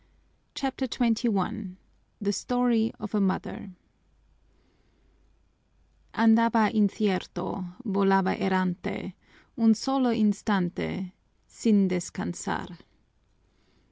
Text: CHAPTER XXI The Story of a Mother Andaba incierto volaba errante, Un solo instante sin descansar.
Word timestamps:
CHAPTER 0.55 0.87
XXI 0.87 1.75
The 2.19 2.33
Story 2.33 2.91
of 2.99 3.13
a 3.13 3.21
Mother 3.21 3.69
Andaba 6.15 6.73
incierto 6.73 7.75
volaba 7.85 8.35
errante, 8.35 9.13
Un 9.59 9.75
solo 9.75 10.09
instante 10.09 11.11
sin 11.45 11.87
descansar. 11.87 12.79